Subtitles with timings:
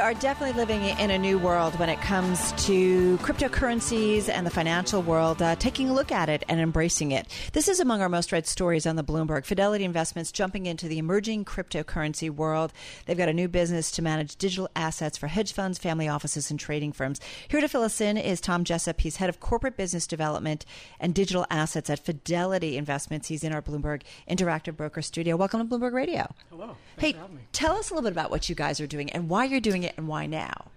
[0.00, 5.02] Are definitely living in a new world when it comes to cryptocurrencies and the financial
[5.02, 7.26] world, uh, taking a look at it and embracing it.
[7.54, 9.44] This is among our most read stories on the Bloomberg.
[9.44, 12.72] Fidelity Investments jumping into the emerging cryptocurrency world.
[13.06, 16.60] They've got a new business to manage digital assets for hedge funds, family offices, and
[16.60, 17.20] trading firms.
[17.48, 19.00] Here to fill us in is Tom Jessop.
[19.00, 20.64] He's head of corporate business development
[21.00, 23.28] and digital assets at Fidelity Investments.
[23.28, 25.36] He's in our Bloomberg Interactive Broker studio.
[25.36, 26.32] Welcome to Bloomberg Radio.
[26.48, 26.76] Hello.
[26.96, 29.44] Thanks hey, tell us a little bit about what you guys are doing and why
[29.44, 30.70] you're doing doing it and why now?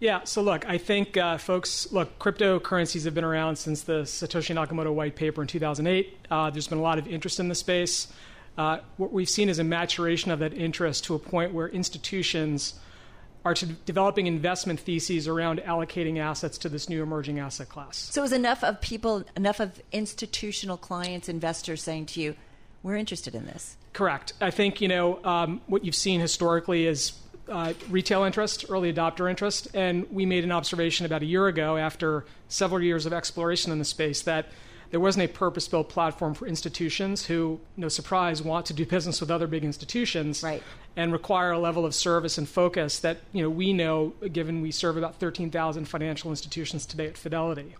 [0.00, 4.54] Yeah, so look, I think uh, folks, look, cryptocurrencies have been around since the Satoshi
[4.54, 6.18] Nakamoto white paper in 2008.
[6.30, 8.12] Uh, there's been a lot of interest in the space.
[8.58, 12.74] Uh, what we've seen is a maturation of that interest to a point where institutions
[13.44, 17.96] are to developing investment theses around allocating assets to this new emerging asset class.
[17.96, 22.36] So, is enough of people, enough of institutional clients, investors saying to you,
[22.82, 23.76] "We're interested in this"?
[23.92, 24.32] Correct.
[24.40, 27.12] I think you know um, what you've seen historically is
[27.48, 31.76] uh, retail interest, early adopter interest, and we made an observation about a year ago
[31.76, 34.46] after several years of exploration in the space that
[34.90, 39.20] there wasn't a purpose built platform for institutions who, no surprise, want to do business
[39.20, 40.62] with other big institutions right.
[40.96, 44.70] and require a level of service and focus that you know, we know, given we
[44.70, 47.74] serve about 13,000 financial institutions today at Fidelity.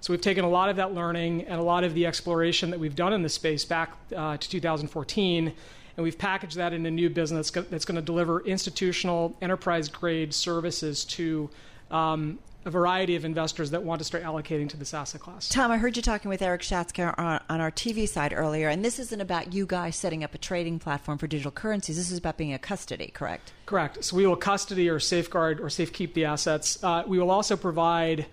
[0.00, 2.80] So we've taken a lot of that learning and a lot of the exploration that
[2.80, 5.52] we've done in this space back uh, to 2014
[6.00, 10.32] and we've packaged that in a new business that's going to deliver institutional enterprise grade
[10.32, 11.50] services to
[11.90, 15.50] um, a variety of investors that want to start allocating to this asset class.
[15.50, 18.82] Tom, I heard you talking with Eric Schatzker on, on, our TV side earlier, and
[18.82, 21.98] this isn't about you guys setting up a trading platform for digital currencies.
[21.98, 23.52] This is about being a custody, correct?
[23.66, 24.02] Correct.
[24.02, 26.82] So we will custody or safeguard or safekeep the assets.
[26.82, 28.24] Uh, we will also provide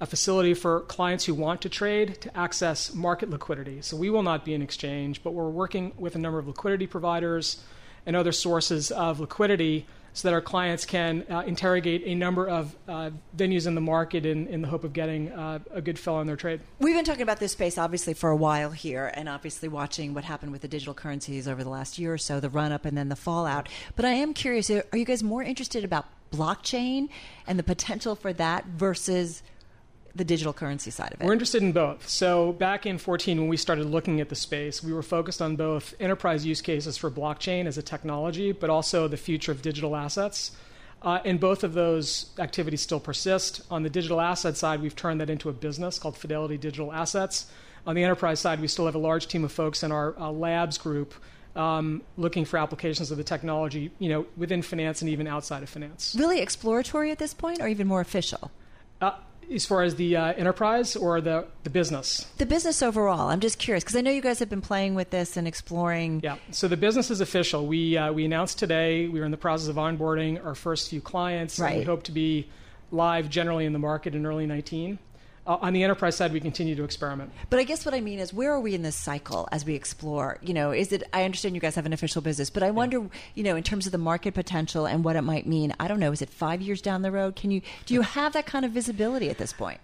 [0.00, 3.80] a facility for clients who want to trade to access market liquidity.
[3.80, 6.86] So we will not be an exchange, but we're working with a number of liquidity
[6.86, 7.62] providers
[8.04, 9.86] and other sources of liquidity
[10.16, 14.24] so that our clients can uh, interrogate a number of uh, venues in the market
[14.24, 16.58] in, in the hope of getting uh, a good fill on their trade.
[16.78, 20.24] We've been talking about this space obviously for a while here, and obviously watching what
[20.24, 22.96] happened with the digital currencies over the last year or so, the run up and
[22.96, 23.68] then the fallout.
[23.94, 27.10] But I am curious are you guys more interested about blockchain
[27.46, 29.42] and the potential for that versus
[30.16, 31.24] the digital currency side of it?
[31.24, 32.08] We're interested in both.
[32.08, 35.56] So back in 14, when we started looking at the space, we were focused on
[35.56, 39.96] both enterprise use cases for blockchain as a technology, but also the future of digital
[39.96, 40.52] assets.
[41.02, 43.62] Uh, and both of those activities still persist.
[43.70, 47.46] On the digital asset side, we've turned that into a business called Fidelity Digital Assets.
[47.86, 50.30] On the enterprise side, we still have a large team of folks in our uh,
[50.30, 51.14] labs group
[51.56, 55.68] um, looking for applications of the technology, you know, within finance and even outside of
[55.68, 56.14] finance.
[56.18, 58.50] Really exploratory at this point, or even more official?
[59.00, 59.12] Uh,
[59.52, 62.26] as far as the uh, enterprise or the, the business?
[62.38, 63.28] The business overall.
[63.28, 66.20] I'm just curious because I know you guys have been playing with this and exploring.
[66.22, 66.36] Yeah.
[66.50, 67.66] So the business is official.
[67.66, 71.00] We uh, we announced today we are in the process of onboarding our first few
[71.00, 71.58] clients.
[71.58, 71.78] Right.
[71.78, 72.48] we hope to be
[72.90, 74.98] live generally in the market in early 19
[75.46, 77.32] uh, on the enterprise side, we continue to experiment.
[77.50, 79.74] But I guess what I mean is, where are we in this cycle as we
[79.74, 80.38] explore?
[80.42, 81.04] You know, is it?
[81.12, 83.08] I understand you guys have an official business, but I wonder, yeah.
[83.34, 85.74] you know, in terms of the market potential and what it might mean.
[85.78, 86.12] I don't know.
[86.12, 87.36] Is it five years down the road?
[87.36, 89.80] Can you do you have that kind of visibility at this point?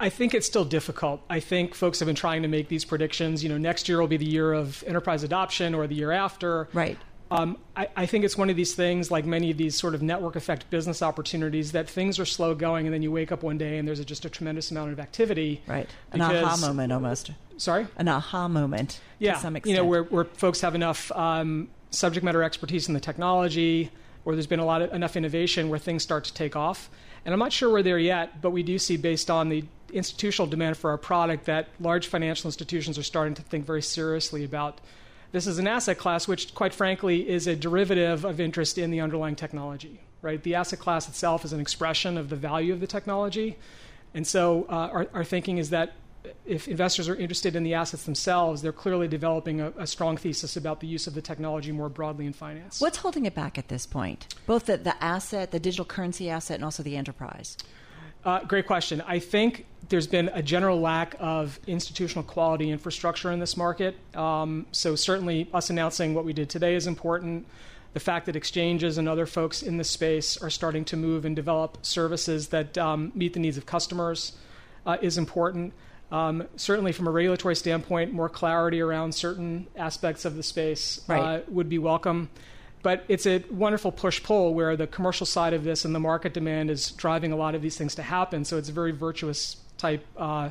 [0.00, 1.22] I think it's still difficult.
[1.30, 3.42] I think folks have been trying to make these predictions.
[3.42, 6.68] You know, next year will be the year of enterprise adoption, or the year after.
[6.72, 6.98] Right.
[7.30, 10.02] Um, I, I, think it's one of these things, like many of these sort of
[10.02, 13.56] network effect business opportunities, that things are slow going, and then you wake up one
[13.58, 15.62] day and there's a, just a tremendous amount of activity.
[15.66, 17.30] Right, an aha moment almost.
[17.56, 19.00] Sorry, an aha moment.
[19.18, 19.70] Yeah, to some extent.
[19.74, 23.90] you know, where, where folks have enough um, subject matter expertise in the technology,
[24.24, 26.90] or there's been a lot of enough innovation where things start to take off.
[27.24, 30.46] And I'm not sure we're there yet, but we do see, based on the institutional
[30.46, 34.80] demand for our product, that large financial institutions are starting to think very seriously about
[35.34, 39.00] this is an asset class which, quite frankly, is a derivative of interest in the
[39.00, 40.00] underlying technology.
[40.22, 40.40] Right?
[40.40, 43.58] The asset class itself is an expression of the value of the technology.
[44.14, 45.94] And so uh, our, our thinking is that
[46.46, 50.56] if investors are interested in the assets themselves, they're clearly developing a, a, strong thesis
[50.56, 52.80] about the use of the technology more broadly in finance.
[52.80, 54.34] What's holding it back at this point?
[54.46, 57.58] Both the, the asset, the digital currency asset, and also the enterprise?
[58.24, 59.02] Uh, great question.
[59.06, 63.96] I think there's been a general lack of institutional quality infrastructure in this market.
[64.14, 67.46] Um, so, certainly, us announcing what we did today is important.
[67.92, 71.36] The fact that exchanges and other folks in the space are starting to move and
[71.36, 74.32] develop services that um, meet the needs of customers
[74.86, 75.74] uh, is important.
[76.10, 81.20] Um, certainly, from a regulatory standpoint, more clarity around certain aspects of the space right.
[81.20, 82.30] uh, would be welcome.
[82.84, 86.34] But it's a wonderful push pull where the commercial side of this and the market
[86.34, 88.44] demand is driving a lot of these things to happen.
[88.44, 90.50] So it's a very virtuous type uh,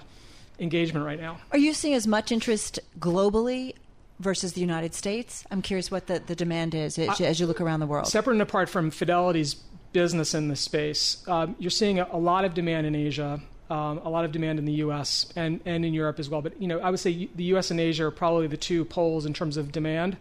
[0.59, 1.37] engagement right now.
[1.51, 3.75] Are you seeing as much interest globally
[4.19, 5.45] versus the United States?
[5.51, 8.07] I'm curious what the, the demand is as, as you look around the world.
[8.07, 9.53] Separate and apart from Fidelity's
[9.93, 13.39] business in this space, um, you're seeing a, a, lot of demand in Asia.
[13.69, 15.31] Um, a lot of demand in the U.S.
[15.35, 17.71] and, and in Europe as well, but you know I would say the U.S.
[17.71, 20.17] and Asia are probably the two poles in terms of demand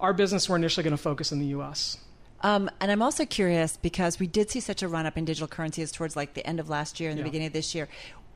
[0.00, 1.98] our business, we're initially going to focus in the U.S.
[2.42, 5.48] Um, and I'm also curious because we did see such a run up in digital
[5.48, 7.88] currencies towards like the end of last year and the beginning of this year.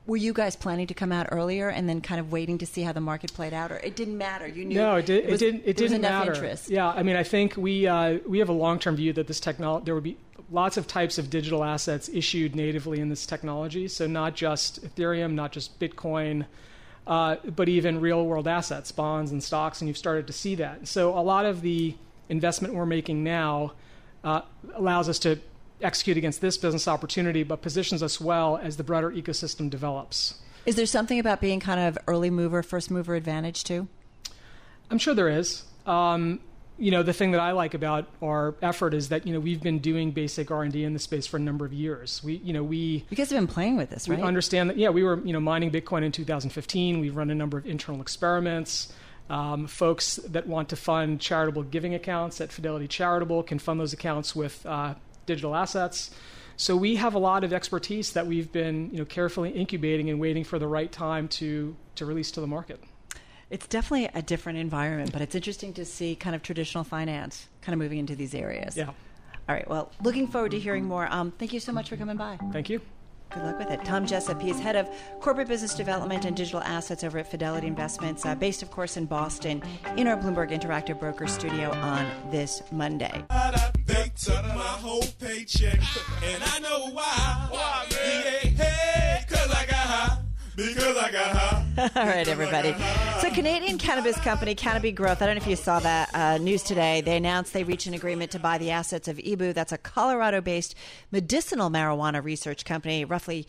[0.07, 2.83] Were you guys planning to come out earlier and then kind of waiting to see
[2.83, 4.47] how the market played out, or it didn't matter?
[4.47, 4.75] You knew.
[4.75, 5.63] No, it, did, it, was, it didn't.
[5.65, 6.33] It didn't matter.
[6.33, 6.69] Interest.
[6.69, 9.39] Yeah, I mean, I think we uh, we have a long term view that this
[9.39, 10.19] technology there would be
[10.51, 13.87] lots of types of digital assets issued natively in this technology.
[13.87, 16.45] So not just Ethereum, not just Bitcoin
[17.07, 20.87] uh, but even real world assets, bonds and stocks, and you've started to see that.
[20.87, 21.95] So a lot of the
[22.29, 23.73] investment we're making now
[24.23, 24.41] uh,
[24.73, 25.39] allows us to
[25.81, 30.39] execute against this business opportunity, but positions us well as the broader ecosystem develops.
[30.65, 33.87] Is there something about being kind of early mover, first mover advantage too?
[34.89, 35.63] I'm sure there is.
[35.85, 36.39] Um,
[36.77, 39.61] you know, the thing that I like about our effort is that you know we've
[39.61, 42.21] been doing basic R and D in the space for a number of years.
[42.23, 44.19] We, you know, we you guys have been playing with this, right?
[44.19, 44.77] We understand that.
[44.77, 46.99] Yeah, we were you know mining Bitcoin in 2015.
[46.99, 48.91] We've run a number of internal experiments.
[49.29, 53.91] Um, folks that want to fund charitable giving accounts at Fidelity Charitable can fund those
[53.93, 54.93] accounts with uh,
[55.25, 56.11] digital assets.
[56.57, 60.19] So we have a lot of expertise that we've been you know carefully incubating and
[60.19, 62.81] waiting for the right time to to release to the market.
[63.55, 67.71] It's definitely a different environment, but it's interesting to see kind of traditional finance kind
[67.71, 68.75] of moving into these areas.
[68.75, 68.87] Yeah.
[68.87, 68.95] All
[69.47, 69.65] right.
[69.69, 71.07] Well, looking forward to hearing more.
[71.09, 72.37] Um, thank you so much for coming by.
[72.51, 72.81] Thank you.
[73.29, 73.85] Good luck with it.
[73.85, 74.89] Tom Jessop, he is head of
[75.21, 79.05] corporate business development and digital assets over at Fidelity Investments, uh, based, of course, in
[79.05, 79.63] Boston,
[79.95, 83.23] in our Bloomberg Interactive Broker studio on this Monday.
[83.85, 85.79] They took my whole paycheck,
[86.25, 87.47] and I know why.
[87.51, 88.74] Why, man?
[90.55, 91.65] Because I got high.
[92.01, 92.73] All right, everybody.
[93.19, 96.63] So, Canadian cannabis company Canopy Growth, I don't know if you saw that uh, news
[96.63, 97.01] today.
[97.01, 99.53] They announced they reached an agreement to buy the assets of Ebbu.
[99.53, 100.73] That's a Colorado based
[101.11, 103.47] medicinal marijuana research company, roughly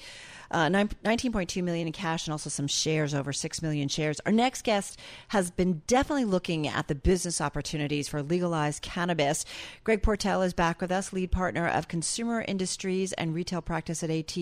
[0.50, 4.20] uh, 19.2 million in cash and also some shares over 6 million shares.
[4.26, 4.98] Our next guest
[5.28, 9.44] has been definitely looking at the business opportunities for legalized cannabis.
[9.84, 14.10] Greg Portell is back with us, lead partner of consumer industries and retail practice at
[14.10, 14.36] AT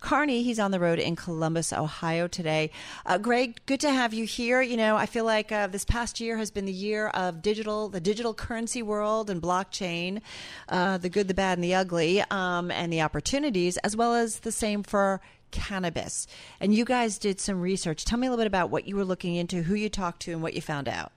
[0.00, 0.42] Kearney.
[0.42, 2.70] He's on the road in Columbus, Ohio today.
[3.06, 4.62] Uh, Greg, good to have you here.
[4.62, 7.88] You know, I feel like uh, this past year has been the year of digital,
[7.88, 10.20] the digital currency world and blockchain,
[10.68, 14.40] uh, the good, the bad, and the ugly, um, and the opportunities, as well as
[14.40, 16.26] the same for cannabis.
[16.60, 18.04] And you guys did some research.
[18.04, 20.32] Tell me a little bit about what you were looking into, who you talked to,
[20.32, 21.12] and what you found out.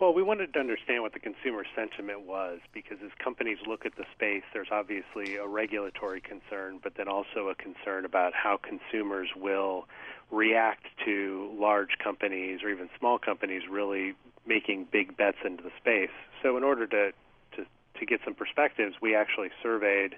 [0.00, 3.96] Well, we wanted to understand what the consumer sentiment was because as companies look at
[3.96, 9.28] the space, there's obviously a regulatory concern, but then also a concern about how consumers
[9.34, 9.88] will
[10.30, 14.14] react to large companies or even small companies really
[14.46, 16.14] making big bets into the space.
[16.44, 17.12] So, in order to,
[17.56, 17.66] to,
[17.98, 20.14] to get some perspectives, we actually surveyed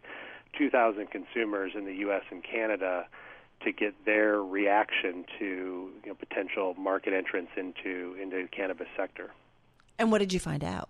[0.57, 2.23] 2,000 consumers in the U.S.
[2.31, 3.07] and Canada
[3.65, 9.31] to get their reaction to you know, potential market entrance into into the cannabis sector.
[9.99, 10.89] And what did you find out?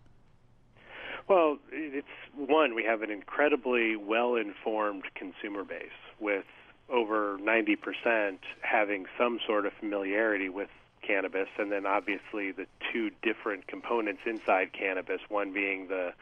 [1.28, 5.88] Well, it's one we have an incredibly well-informed consumer base
[6.18, 6.44] with
[6.88, 10.68] over 90% having some sort of familiarity with
[11.06, 16.12] cannabis and then obviously the two different components inside cannabis one being the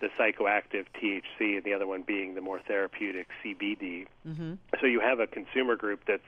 [0.00, 4.06] the psychoactive THC and the other one being the more therapeutic CBD.
[4.26, 4.54] Mm-hmm.
[4.80, 6.22] So you have a consumer group that's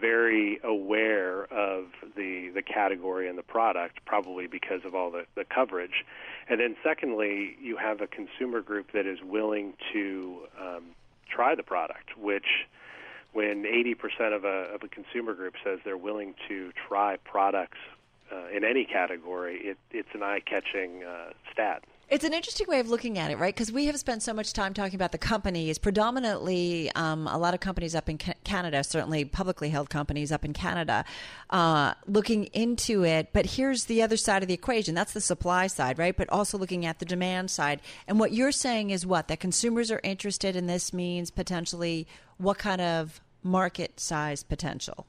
[0.00, 1.86] very aware of
[2.16, 6.04] the the category and the product, probably because of all the, the coverage.
[6.48, 10.84] And then secondly, you have a consumer group that is willing to um,
[11.28, 12.66] try the product, which
[13.32, 17.78] when 80% of a, of a consumer group says they're willing to try products
[18.30, 21.82] uh, in any category, it, it's an eye-catching uh, stat
[22.12, 23.54] It's an interesting way of looking at it, right?
[23.54, 27.54] Because we have spent so much time talking about the companies, predominantly um, a lot
[27.54, 31.06] of companies up in ca- Canada, certainly publicly held companies up in Canada,
[31.48, 33.30] uh, looking into it.
[33.32, 36.14] But here's the other side of the equation that's the supply side, right?
[36.14, 37.80] But also looking at the demand side.
[38.06, 39.28] And what you're saying is what?
[39.28, 45.06] That consumers are interested in this means potentially what kind of market size potential?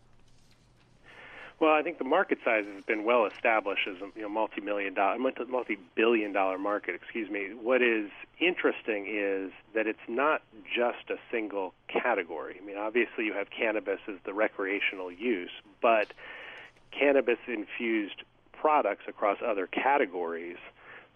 [1.59, 4.93] Well, I think the market size has been well established as a you know, multi-million
[4.93, 6.95] dollar, multi-billion dollar market.
[6.95, 7.49] Excuse me.
[7.53, 10.41] What is interesting is that it's not
[10.75, 12.57] just a single category.
[12.61, 16.07] I mean, obviously you have cannabis as the recreational use, but
[16.91, 20.57] cannabis infused products across other categories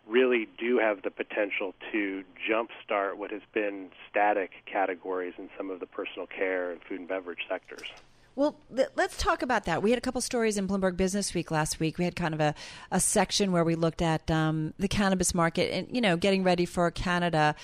[0.08, 5.80] really do have the potential to jumpstart what has been static categories in some of
[5.80, 7.88] the personal care and food and beverage sectors.
[8.38, 9.82] Well, th- let's talk about that.
[9.82, 11.98] We had a couple stories in Bloomberg Business Week last week.
[11.98, 12.54] We had kind of a,
[12.92, 16.68] a section where we looked at um, the cannabis market and, you know, getting ready
[16.68, 17.56] for Canada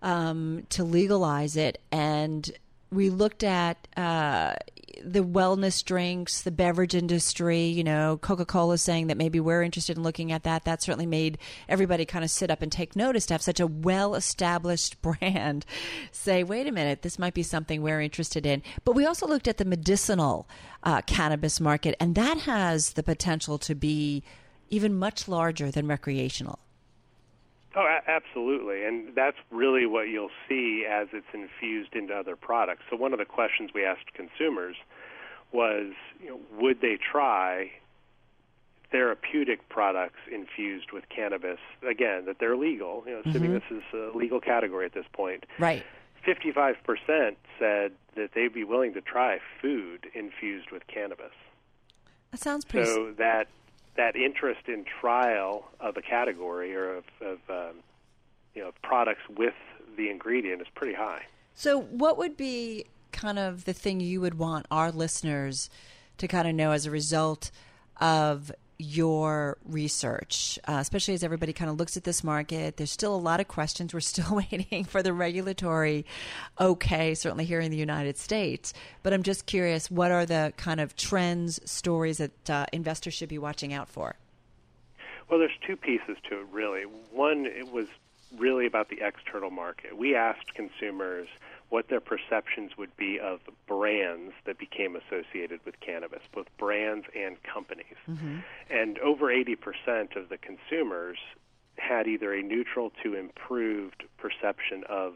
[0.00, 1.82] um, to legalize it.
[1.92, 2.50] And
[2.92, 4.54] we looked at uh,
[5.02, 7.64] the wellness drinks, the beverage industry.
[7.64, 10.64] You know, Coca Cola saying that maybe we're interested in looking at that.
[10.64, 13.66] That certainly made everybody kind of sit up and take notice to have such a
[13.66, 15.64] well established brand
[16.10, 18.62] say, wait a minute, this might be something we're interested in.
[18.84, 20.48] But we also looked at the medicinal
[20.82, 24.22] uh, cannabis market, and that has the potential to be
[24.68, 26.58] even much larger than recreational.
[27.74, 28.84] Oh, a- absolutely.
[28.84, 32.82] And that's really what you'll see as it's infused into other products.
[32.90, 34.76] So, one of the questions we asked consumers
[35.52, 37.70] was you know, would they try
[38.90, 41.58] therapeutic products infused with cannabis?
[41.88, 43.74] Again, that they're legal, you know, assuming Mm-hmm.
[43.76, 45.44] this is a legal category at this point.
[45.58, 45.82] Right.
[46.26, 46.76] 55%
[47.58, 51.32] said that they'd be willing to try food infused with cannabis.
[52.30, 52.86] That sounds pretty.
[52.86, 53.48] So that
[53.96, 57.76] that interest in trial of a category or of, of um,
[58.54, 59.54] you know products with
[59.96, 61.22] the ingredient is pretty high.
[61.54, 65.68] So, what would be kind of the thing you would want our listeners
[66.18, 67.50] to kind of know as a result
[68.00, 72.76] of your research, uh, especially as everybody kind of looks at this market?
[72.76, 73.94] There's still a lot of questions.
[73.94, 76.04] We're still waiting for the regulatory
[76.60, 78.72] okay, certainly here in the United States.
[79.02, 83.28] But I'm just curious what are the kind of trends, stories that uh, investors should
[83.28, 84.16] be watching out for?
[85.28, 86.82] Well, there's two pieces to it, really.
[86.82, 87.86] One, it was
[88.36, 89.96] really about the external market.
[89.96, 91.28] We asked consumers
[91.72, 97.42] what their perceptions would be of brands that became associated with cannabis, both brands and
[97.44, 97.96] companies.
[98.68, 101.16] And over 80% of the consumers
[101.78, 105.14] had either a neutral to improved perception of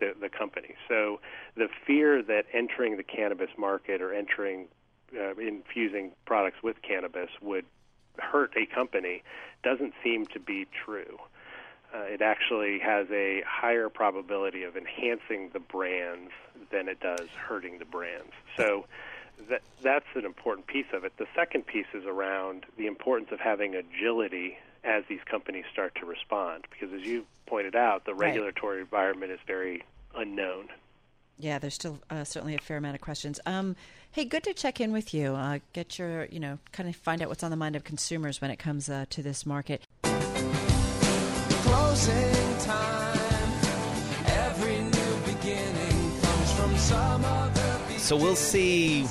[0.00, 0.74] the, the company.
[0.88, 1.20] So
[1.54, 4.68] the fear that entering the cannabis market or entering
[5.14, 7.66] uh, infusing products with cannabis would
[8.18, 9.22] hurt a company
[9.62, 11.18] doesn't seem to be true.
[11.94, 16.30] Uh, it actually has a higher probability of enhancing the brands
[16.70, 18.32] than it does hurting the brands.
[18.56, 18.84] So
[19.48, 21.16] that, that's an important piece of it.
[21.16, 26.06] The second piece is around the importance of having agility as these companies start to
[26.06, 28.28] respond, because as you pointed out, the Right.
[28.28, 29.82] regulatory environment is very
[30.14, 30.68] unknown.
[31.38, 33.38] Yeah, there's still uh, certainly a fair amount of questions.
[33.46, 33.76] Um,
[34.10, 35.34] hey, good to check in with you.
[35.34, 38.40] Uh, get your, you know, kind of find out what's on the mind of consumers
[38.40, 39.82] when it comes uh, to this market.
[41.98, 43.52] Closing time.
[44.26, 49.02] Every new beginning comes from some other So we'll see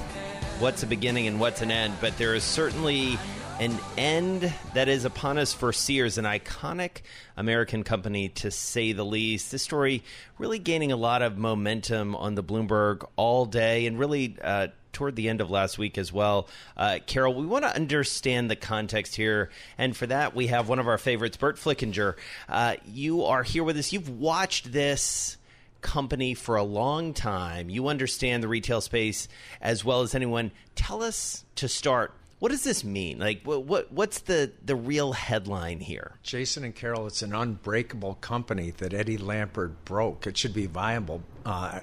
[0.59, 3.19] what's a beginning and what's an end, but there is certainly
[3.59, 7.01] an end that is upon us for Sears, an iconic
[7.35, 9.51] American company to say the least.
[9.51, 10.01] This story
[10.37, 14.67] really gaining a lot of momentum on the Bloomberg all day and really uh,
[14.97, 16.47] toward the end of last week as well.
[16.75, 20.79] Uh, Carol, we want to understand the context here, and for that, we have one
[20.79, 22.15] of our favorites, Burt Flickinger.
[22.49, 23.93] Uh, you are here with us.
[23.93, 25.37] You've watched this
[25.81, 27.69] company for a long time.
[27.69, 29.27] You understand the retail space
[29.61, 30.49] as well as anyone.
[30.73, 32.15] Tell us to start.
[32.39, 33.19] What does this mean?
[33.19, 36.15] Like, what, what what's the the real headline here?
[36.23, 40.25] Jason and Carol, it's an unbreakable company that Eddie Lampert broke.
[40.25, 41.21] It should be viable.
[41.45, 41.81] Uh,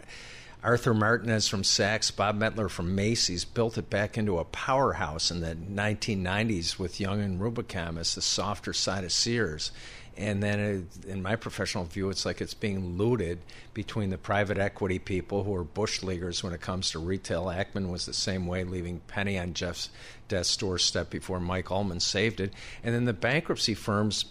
[0.65, 5.41] Arthur Martinez from Saks, Bob Mettler from Macy's built it back into a powerhouse in
[5.41, 9.73] the 1990s with Young and Rubicam as the softer side of Sears.
[10.17, 13.41] And then, it, in my professional view, it's like it's being looted
[13.75, 17.47] between the private equity people who are bush leaguers when it comes to retail.
[17.47, 19.91] Ackman was the same way, leaving Penney on Jeff's
[20.29, 22.55] desk doorstep before Mike Ullman saved it.
[22.83, 24.25] And then the bankruptcy firms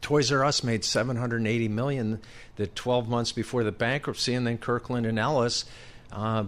[0.00, 2.20] Toys R Us made 780 million
[2.56, 5.64] the 12 months before the bankruptcy, and then Kirkland and Ellis
[6.12, 6.44] uh,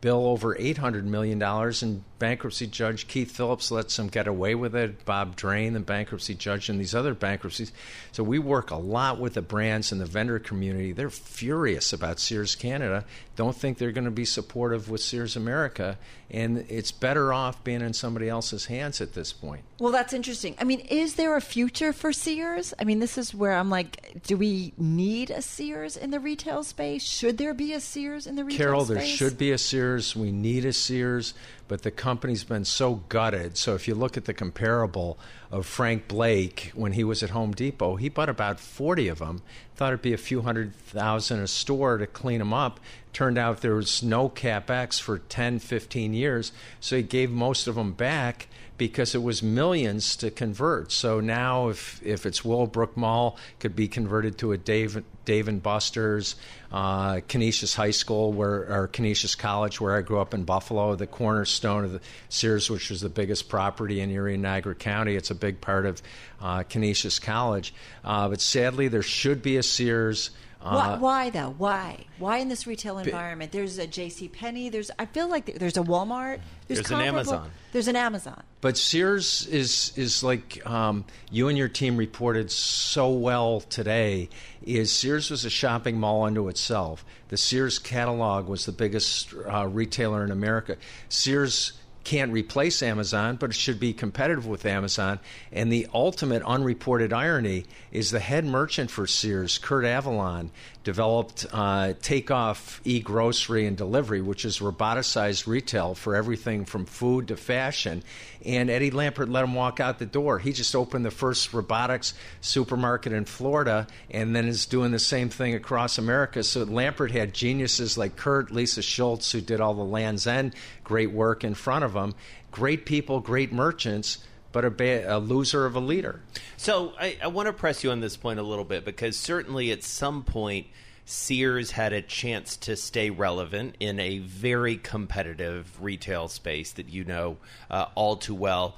[0.00, 5.04] bill over $800 million, and bankruptcy judge Keith Phillips lets them get away with it.
[5.04, 7.72] Bob Drain, the bankruptcy judge, and these other bankruptcies.
[8.12, 10.92] So we work a lot with the brands and the vendor community.
[10.92, 13.04] They're furious about Sears Canada,
[13.36, 15.98] don't think they're going to be supportive with Sears America,
[16.30, 19.64] and it's better off being in somebody else's hands at this point.
[19.80, 20.54] Well, that's interesting.
[20.60, 22.72] I mean, is there a future for Sears?
[22.78, 26.62] I mean, this is where I'm like, do we need a Sears in the retail
[26.62, 27.02] space?
[27.02, 28.96] Should there be a Sears in the retail Carol, space?
[28.96, 29.73] there should be a Sears.
[29.74, 31.34] We need a Sears,
[31.66, 33.56] but the company's been so gutted.
[33.56, 35.18] So if you look at the comparable
[35.50, 39.42] of Frank Blake when he was at Home Depot, he bought about 40 of them.
[39.74, 42.78] Thought it'd be a few hundred thousand a store to clean them up.
[43.14, 47.76] Turned out there was no capex for 10, 15 years, so he gave most of
[47.76, 50.90] them back because it was millions to convert.
[50.90, 55.62] So now, if if it's Willowbrook Mall, could be converted to a Dave Dave and
[55.62, 56.36] Buster's,
[56.72, 61.06] uh, Canisius High School, where or Canisius College, where I grew up in Buffalo, the
[61.06, 65.14] cornerstone of the Sears, which was the biggest property in Erie and Niagara County.
[65.14, 66.02] It's a big part of
[66.40, 67.72] uh, Canisius College,
[68.04, 70.30] uh, but sadly, there should be a Sears.
[70.64, 71.54] Why, why though?
[71.58, 72.06] Why?
[72.18, 73.52] Why in this retail environment?
[73.52, 74.28] There's a J.C.
[74.28, 74.70] Penney.
[74.70, 74.90] There's.
[74.98, 76.40] I feel like there's a Walmart.
[76.68, 77.50] There's an Amazon.
[77.72, 78.42] There's an Amazon.
[78.62, 84.30] But Sears is is like um, you and your team reported so well today.
[84.62, 87.04] Is Sears was a shopping mall unto itself.
[87.28, 90.78] The Sears catalog was the biggest uh, retailer in America.
[91.10, 91.74] Sears
[92.04, 95.18] can't replace Amazon, but it should be competitive with Amazon.
[95.50, 100.50] And the ultimate unreported irony is the head merchant for Sears, Curt Avallone,
[100.84, 107.28] developed uh, Takeoff e grocery and delivery, which is roboticized retail for everything from food
[107.28, 108.02] to fashion.
[108.44, 110.38] And Eddie Lampert let him walk out the door.
[110.38, 115.30] He just opened the first robotics supermarket in Florida and then is doing the same
[115.30, 116.42] thing across America.
[116.42, 121.10] So Lampert had geniuses like Curt, Lisa Schultz, who did all the Land's End great
[121.10, 122.14] work in front of him,
[122.54, 124.18] Great people, great merchants,
[124.54, 126.20] but a, ba- a loser of a leader.
[126.56, 129.72] So I, I want to press you on this point a little bit because certainly
[129.72, 130.68] at some point
[131.04, 137.04] Sears had a chance to stay relevant in a very competitive retail space that you
[137.04, 137.36] know
[137.68, 138.76] uh, all too well.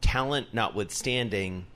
[0.00, 1.66] Talent notwithstanding,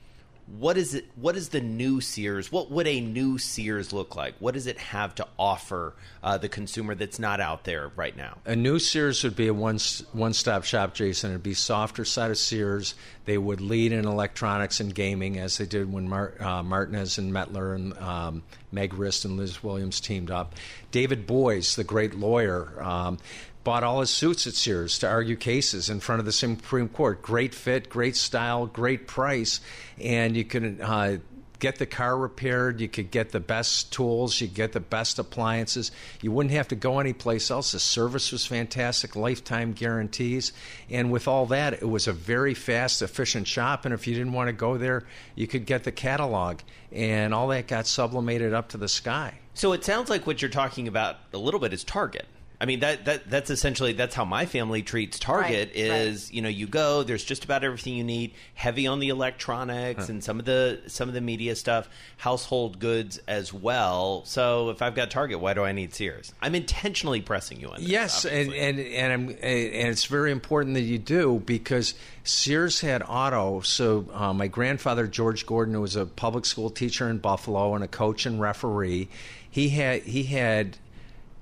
[0.58, 1.06] what is it?
[1.14, 2.50] What is the new Sears?
[2.50, 4.34] What would a new Sears look like?
[4.40, 8.38] What does it have to offer uh, the consumer that's not out there right now?
[8.46, 9.78] A new Sears would be a one
[10.12, 11.30] one stop shop, Jason.
[11.30, 12.94] It'd be softer side of Sears.
[13.26, 17.32] They would lead in electronics and gaming as they did when Mar- uh, Martinez and
[17.32, 20.54] Mettler and um, Meg Rist and Liz Williams teamed up.
[20.90, 22.82] David Boies the great lawyer.
[22.82, 23.18] Um,
[23.62, 27.20] Bought all his suits at Sears to argue cases in front of the Supreme Court.
[27.20, 29.60] Great fit, great style, great price,
[30.00, 31.16] and you could uh,
[31.60, 32.80] get the car repaired.
[32.80, 34.40] You could get the best tools.
[34.40, 35.92] You get the best appliances.
[36.20, 37.72] You wouldn't have to go anyplace else.
[37.72, 40.52] The service was fantastic, lifetime guarantees.
[40.88, 43.84] And with all that, it was a very fast, efficient shop.
[43.84, 45.04] And if you didn't want to go there,
[45.36, 46.60] you could get the catalog.
[46.90, 49.38] And all that got sublimated up to the sky.
[49.54, 52.26] So it sounds like what you're talking about a little bit is Target.
[52.60, 56.42] I mean that that that's essentially that's how my family treats Target Right, is you
[56.42, 60.38] know you go there's just about everything you need heavy on the electronics and some
[60.38, 65.10] of the some of the media stuff household goods as well so if I've got
[65.10, 68.60] Target why do I need Sears I'm intentionally pressing you on this, Yes, and obviously.
[68.60, 71.94] and and, I'm, and it's very important that you do because
[72.24, 73.60] Sears had auto.
[73.60, 77.82] So uh, my grandfather George Gordon, who was a public school teacher in Buffalo and
[77.82, 79.08] a coach and referee,
[79.50, 80.76] he had he had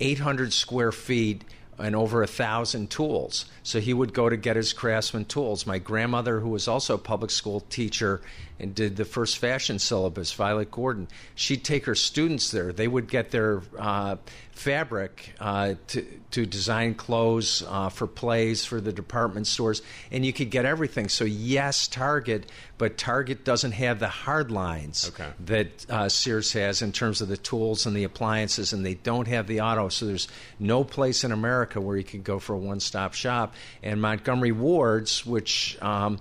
[0.01, 1.45] 800 square feet
[1.79, 3.45] and over a thousand tools.
[3.63, 5.67] So he would go to get his craftsman tools.
[5.67, 8.21] My grandmother, who was also a public school teacher
[8.59, 12.73] and did the first fashion syllabus, Violet Gordon, she'd take her students there.
[12.73, 14.17] They would get their uh,
[14.59, 20.33] fabric uh, to, to design clothes uh, for plays for the department stores, and you
[20.33, 21.09] could get everything.
[21.09, 25.31] So, yes, Target, but Target doesn't have the hard lines Okay.
[25.47, 29.29] that uh, Sears has in terms of the tools and the appliances, and they don't
[29.29, 29.89] have the auto.
[29.89, 33.55] So there's no place in America where you can go for a one-stop shop.
[33.83, 36.19] And Montgomery Ward's, which um,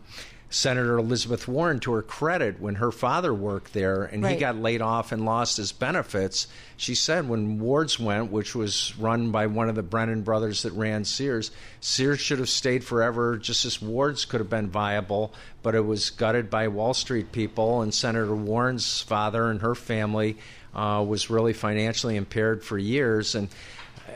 [0.49, 4.36] Senator Elizabeth Warren, to her credit, when her father worked there and Right.
[4.36, 8.93] he got laid off and lost his benefits, she said when Ward's went, which was
[8.97, 13.38] run by one of the Brennan brothers that ran Sears, Sears should have stayed forever,
[13.38, 15.33] just as Ward's could have been viable,
[15.63, 20.38] but it was gutted by Wall Street people, and Senator Warren's father and her family
[20.73, 23.36] uh, was really financially impaired for years.
[23.36, 23.49] And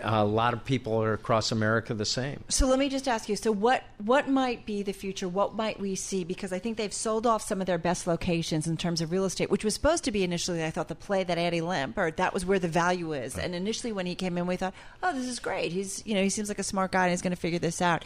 [0.03, 2.43] Uh, a lot of people are across America the same.
[2.49, 3.35] So let me just ask you.
[3.35, 5.27] So what what might be the future?
[5.27, 6.23] What might we see?
[6.23, 9.25] Because I think they've sold off some of their best locations in terms of real
[9.25, 12.17] estate, which was supposed to be initially, I thought, the play that Eddie Lampert.
[12.17, 13.37] That was where the value is.
[13.37, 15.71] And initially, when he came in, we thought, oh, this is great.
[15.71, 17.81] He's you know he seems like a smart guy and he's going to figure this
[17.81, 18.05] out.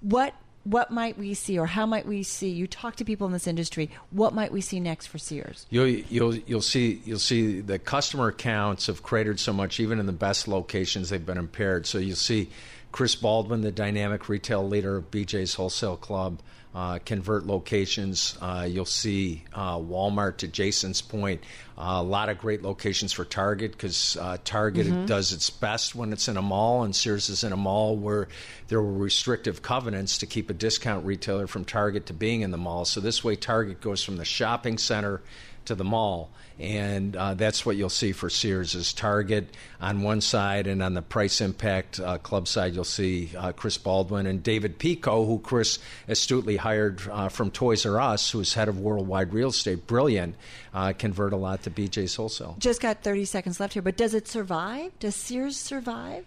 [0.00, 0.34] What
[0.66, 2.48] what might we see, or how might we see?
[2.48, 3.88] You talk to people in this industry.
[4.10, 5.64] What might we see next for Sears?
[5.70, 10.06] You'll you'll you'll see you'll see the customer accounts have cratered so much, even in
[10.06, 11.86] the best locations, they've been impaired.
[11.86, 12.50] So you'll see
[12.90, 16.40] Chris Baldwin, the dynamic retail leader of BJ's Wholesale Club,
[16.76, 18.36] uh, convert locations.
[18.38, 21.42] Uh, you'll see uh, Walmart, to Jason's point,
[21.78, 26.12] uh, a lot of great locations for Target because uh, Target does its best when
[26.12, 28.28] it's in a mall, and Sears is in a mall where
[28.68, 32.58] there were restrictive covenants to keep a discount retailer from Target to being in the
[32.58, 32.84] mall.
[32.84, 35.22] So this way, Target goes from the shopping center
[35.66, 36.30] to the mall.
[36.58, 40.94] And uh, that's what you'll see for Sears is Target on one side, and on
[40.94, 45.38] the Price Impact uh, Club side, you'll see uh, Chris Baldwin and David Pico, who
[45.38, 49.86] Chris astutely hired uh, from Toys R Us, who's head of worldwide real estate.
[49.86, 50.34] Brilliant,
[50.72, 52.56] uh, convert a lot to BJ's Wholesale.
[52.58, 54.98] Just got thirty seconds left here, but does it survive?
[54.98, 56.24] Does Sears survive?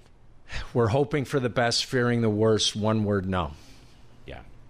[0.75, 2.75] We're hoping for the best, fearing the worst.
[2.75, 3.53] One word, no.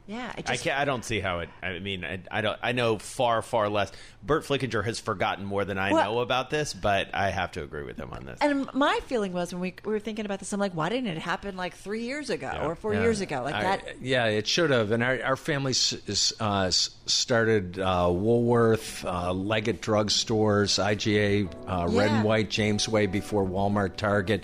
[0.10, 0.18] Yeah.
[0.20, 0.80] Yeah, I I can't.
[0.80, 1.50] I don't see how it.
[1.62, 2.58] I mean, I, I don't.
[2.64, 3.92] I know far, far less.
[4.24, 7.64] Burt Flickinger has forgotten more than I Well- know about this, but I have to
[7.64, 8.40] agree with him on this.
[8.42, 11.08] And my feeling was when we, we were thinking about this, I'm like, why didn't
[11.08, 13.04] it happen like three years ago or four Yeah.
[13.04, 13.44] years ago?
[13.44, 14.02] Like I- that.
[14.02, 14.92] yeah, it should have.
[14.92, 21.88] And our, our family uh, s- started uh, Woolworth, uh, Leggett Drug Stores, IGA, uh,
[21.90, 24.44] Red and White, Jamesway before Walmart, Target.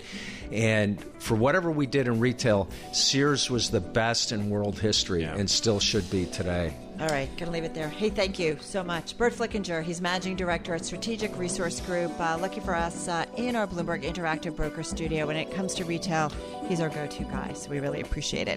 [0.52, 5.50] And for whatever we did in retail, Sears was the best in world history and
[5.50, 6.74] still should be today.
[6.98, 7.90] All right, gonna leave it there.
[7.90, 9.82] Hey, thank you so much, Burt Flickinger.
[9.82, 12.18] He's managing director at Strategic Resource Group.
[12.18, 15.26] Uh, lucky for us, uh, in our Bloomberg Interactive Broker Studio.
[15.26, 16.32] When it comes to retail,
[16.68, 17.52] he's our go-to guy.
[17.52, 18.56] So we really appreciate it.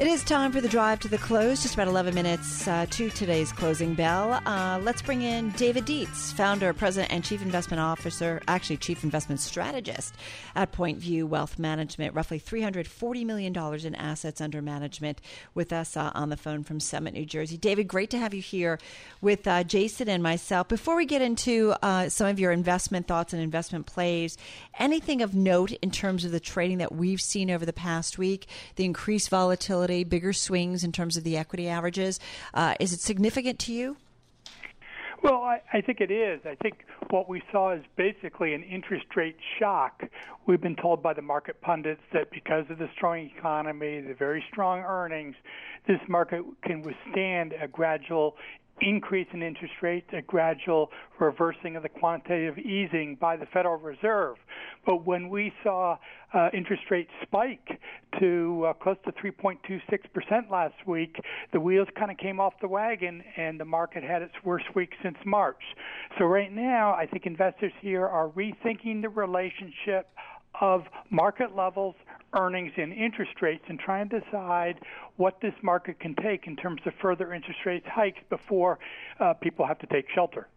[0.00, 1.60] It is time for the drive to the close.
[1.60, 4.40] Just about 11 minutes uh, to today's closing bell.
[4.46, 9.38] Uh, let's bring in David Dietze, founder, president, and chief investment officer, actually chief investment
[9.38, 10.14] strategist
[10.56, 12.14] at Point View Wealth Management.
[12.14, 15.20] Roughly $340 million in assets under management.
[15.54, 17.58] With us uh, on the phone from Summit, New Jersey.
[17.58, 18.78] David, great to have you here
[19.20, 20.68] with uh, Jason and myself.
[20.68, 24.38] Before we get into uh, some of your investment thoughts and investment plays,
[24.78, 28.46] anything of note in terms of the trading that we've seen over the past week,
[28.76, 32.20] the increased volatility, bigger swings in terms of the equity averages,
[32.54, 33.96] uh, is it significant to you?
[35.22, 36.40] Well, I, I think it is.
[36.44, 40.02] I think what we saw is basically an interest rate shock.
[40.46, 44.44] We've been told by the market pundits that because of the strong economy, the very
[44.50, 45.36] strong earnings,
[45.86, 48.36] this market can withstand a gradual
[48.80, 54.36] increase in interest rates, a gradual reversing of the quantitative easing by the Federal Reserve.
[54.84, 55.98] But when we saw
[56.34, 57.80] uh, interest rates spike
[58.18, 61.16] to uh, close to 3.26% last week,
[61.52, 64.92] the wheels kind of came off the wagon and the market had its worst week
[65.02, 65.62] since March.
[66.18, 70.08] So right now, I think investors here are rethinking the relationship
[70.60, 71.94] of market levels,
[72.34, 74.80] earnings, and interest rates and try and decide
[75.16, 78.78] what this market can take in terms of further interest rate hikes before
[79.20, 80.48] uh, people have to take shelter.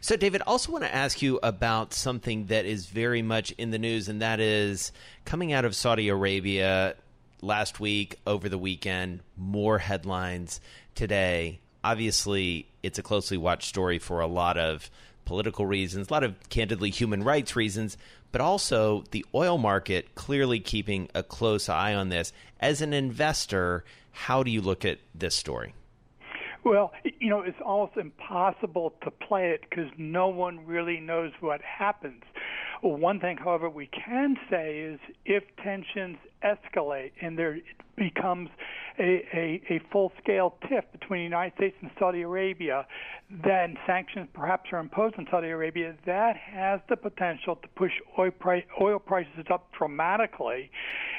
[0.00, 3.78] So, David, also want to ask you about something that is very much in the
[3.78, 4.92] news, and that is
[5.24, 6.94] coming out of Saudi Arabia
[7.42, 10.60] last week, over the weekend, more headlines
[10.94, 11.60] today.
[11.82, 14.90] Obviously, it's a closely watched story for a lot of
[15.24, 17.96] political reasons, a lot of candidly human rights reasons,
[18.32, 22.32] but also the oil market clearly keeping a close eye on this.
[22.60, 25.74] As an investor, how do you look at this story?
[26.64, 31.60] Well, you know, it's almost impossible to play it because no one really knows what
[31.62, 32.22] happens.
[32.82, 37.58] One thing, however, we can say is if tensions escalate and there
[37.96, 38.50] becomes
[38.98, 42.86] a, a, a full scale tiff between the United States and Saudi Arabia,
[43.44, 45.94] then sanctions perhaps are imposed on Saudi Arabia.
[46.06, 50.70] That has the potential to push oil, price, oil prices up dramatically.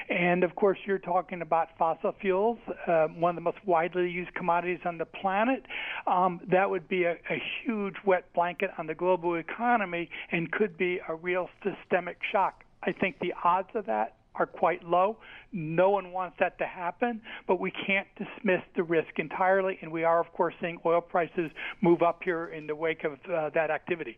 [0.10, 4.34] And of course, you're talking about fossil fuels, uh, one of the most widely used
[4.34, 5.64] commodities on the planet.
[6.08, 10.78] Um, that would be a, a huge wet blanket on the global economy and could
[10.78, 12.64] be a real systemic shock.
[12.82, 15.18] I think the odds of that are quite low.
[15.52, 19.78] No one wants that to happen, but we can't dismiss the risk entirely.
[19.82, 23.14] And we are, of course, seeing oil prices move up here in the wake of
[23.32, 24.18] uh, that activity.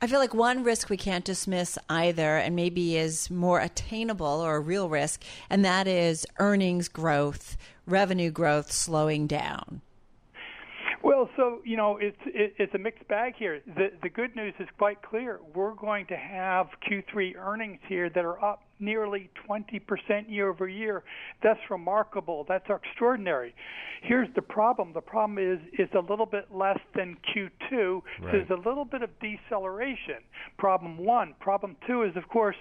[0.00, 4.56] I feel like one risk we can't dismiss either, and maybe is more attainable or
[4.56, 7.56] a real risk, and that is earnings growth,
[7.86, 9.80] revenue growth slowing down.
[11.02, 13.60] Well, so you know, it's it, it's a mixed bag here.
[13.64, 15.40] The the good news is quite clear.
[15.54, 19.80] We're going to have Q3 earnings here that are up nearly 20%
[20.28, 21.04] year over year.
[21.42, 22.44] That's remarkable.
[22.48, 23.54] That's extraordinary.
[24.02, 24.92] Here's the problem.
[24.92, 28.02] The problem is it's a little bit less than Q2.
[28.20, 28.32] Right.
[28.32, 30.18] There's a little bit of deceleration.
[30.58, 31.34] Problem one.
[31.40, 32.56] Problem two is, of course,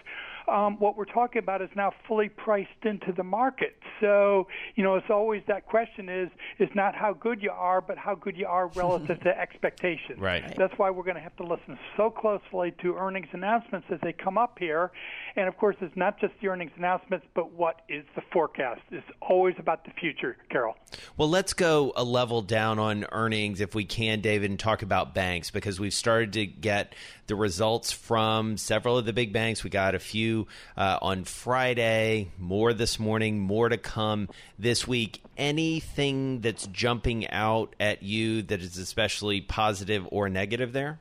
[0.47, 3.77] um, what we're talking about is now fully priced into the market.
[3.99, 7.97] So, you know, it's always that question is is not how good you are, but
[7.97, 10.19] how good you are relative to expectations.
[10.19, 10.55] Right.
[10.57, 14.13] That's why we're going to have to listen so closely to earnings announcements as they
[14.13, 14.91] come up here.
[15.35, 18.81] And of course, it's not just the earnings announcements, but what is the forecast.
[18.91, 20.75] It's always about the future, Carol.
[21.17, 25.13] Well, let's go a level down on earnings if we can, David, and talk about
[25.13, 26.93] banks because we've started to get
[27.27, 29.63] the results from several of the big banks.
[29.63, 30.30] We got a few
[30.77, 35.21] uh, on Friday, more this morning, more to come this week.
[35.37, 40.99] Anything that's jumping out at you that is especially positive or negative there?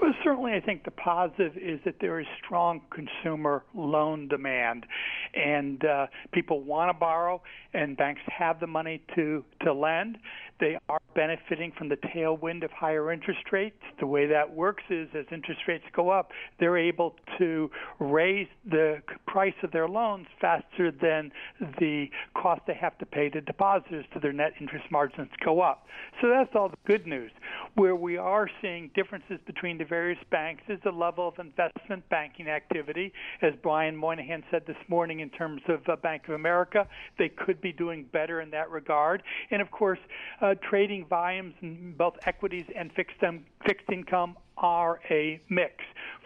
[0.00, 4.86] Well, certainly, I think the positive is that there is strong consumer loan demand,
[5.34, 7.42] and uh, people want to borrow,
[7.74, 10.18] and banks have the money to to lend.
[10.60, 13.74] They are benefiting from the tailwind of higher interest rates.
[13.98, 19.02] The way that works is as interest rates go up, they're able to raise the
[19.26, 21.32] price of their loans faster than
[21.80, 22.06] the
[22.40, 25.86] cost they have to pay to depositors to their net interest margins go up.
[26.20, 27.32] So that's all the good news.
[27.74, 32.46] Where we are seeing differences between the various banks is the level of investment banking
[32.46, 33.12] activity.
[33.42, 36.86] As Brian Moynihan said this morning in terms of uh, Bank of America,
[37.18, 39.24] they could be doing better in that regard.
[39.50, 39.98] And of course,
[40.40, 43.18] uh, trading volumes in both equities and fixed,
[43.66, 45.74] fixed income are a mix.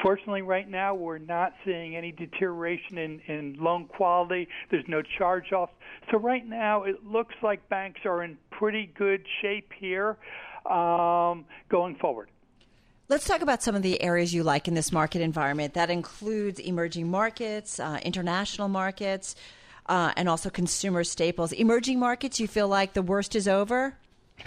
[0.03, 4.49] Fortunately, right now, we're not seeing any deterioration in, in loan quality.
[4.71, 5.73] There's no charge offs.
[6.11, 10.16] So, right now, it looks like banks are in pretty good shape here
[10.71, 12.31] um, going forward.
[13.09, 15.75] Let's talk about some of the areas you like in this market environment.
[15.75, 19.35] That includes emerging markets, uh, international markets,
[19.87, 21.53] uh, and also consumer staples.
[21.53, 23.99] Emerging markets, you feel like the worst is over?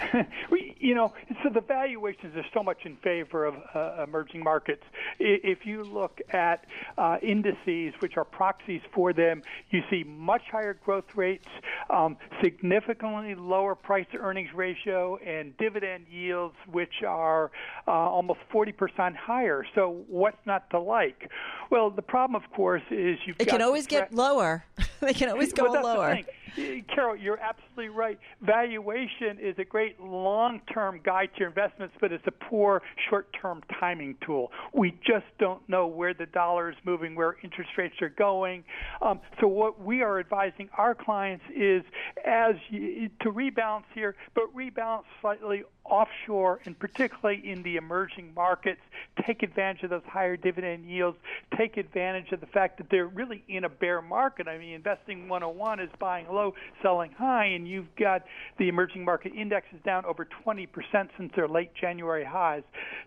[0.50, 4.82] we, you know, so the valuations are so much in favor of uh, emerging markets.
[5.18, 6.64] If you look at
[6.98, 11.48] uh, indices, which are proxies for them, you see much higher growth rates,
[11.90, 17.50] um, significantly lower price to earnings ratio, and dividend yields, which are
[17.86, 19.64] uh, almost 40% higher.
[19.74, 21.30] So, what's not to like?
[21.70, 24.64] Well, the problem, of course, is you've It got can always get lower.
[25.00, 26.20] they can always go well, lower.
[26.94, 28.18] Carol, you're absolutely right.
[28.40, 34.16] Valuation is a great long-term guide to your investments, but it's a poor short-term timing
[34.24, 34.50] tool.
[34.72, 38.64] We just don't know where the dollar is moving, where interest rates are going.
[39.02, 41.82] Um, so what we are advising our clients is
[42.24, 48.80] as you, to rebalance here, but rebalance slightly offshore and particularly in the emerging markets.
[49.24, 51.16] Take advantage of those higher dividend yields.
[51.56, 54.48] Take advantage of the fact that they're really in a bear market.
[54.48, 58.22] I mean, investing 101 is buying low, selling high, and you've got
[58.58, 60.68] the emerging market index is down over 20%
[61.16, 62.62] since their late January highs.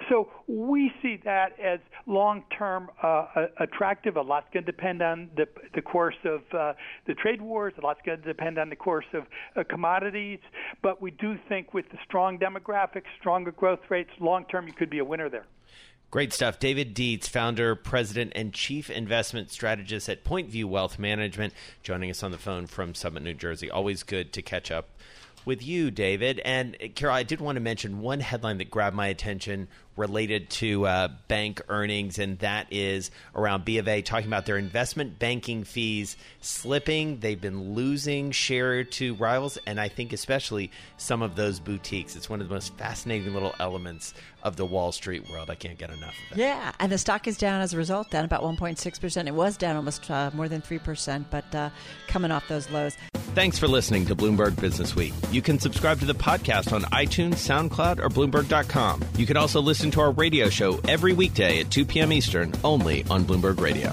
[0.10, 3.26] So we see that as long-term uh,
[3.60, 4.18] attractive.
[4.18, 6.74] A lot's going to depend on the, the course of uh,
[7.06, 7.74] the trade wars.
[7.78, 9.24] A lot's going to depend on the course of
[9.56, 10.40] uh, commodities.
[10.82, 15.00] But we do think with the strong demographics, stronger growth rates, long-term, you could be
[15.00, 15.46] a winner there.
[16.12, 16.58] Great stuff.
[16.58, 22.24] David Dietze, founder, president, and chief investment strategist at Point View Wealth Management, joining us
[22.24, 23.70] on the phone from Summit, New Jersey.
[23.70, 24.90] Always good to catch up
[25.46, 26.42] with you, David.
[26.44, 29.68] And Carol, I did want to mention one headline that grabbed my attention
[30.00, 34.58] related to uh, bank earnings, and that is around B of A talking about their
[34.58, 37.20] investment banking fees slipping.
[37.20, 42.16] They've been losing share to rivals, and I think especially some of those boutiques.
[42.16, 45.50] It's one of the most fascinating little elements of the Wall Street world.
[45.50, 46.42] I can't get enough of it.
[46.42, 49.28] Yeah, and the stock is down as a result, down about 1.6%.
[49.28, 51.70] It was down almost uh, more than 3%, but uh,
[52.08, 52.96] coming off those lows.
[53.36, 55.14] Thanks for listening to Bloomberg Business Week.
[55.32, 59.06] You can subscribe to the podcast on iTunes, SoundCloud, or Bloomberg.com.
[59.18, 62.14] You can also listen to our radio show every weekday at 2 p.m.
[62.14, 63.92] Eastern, only on Bloomberg Radio.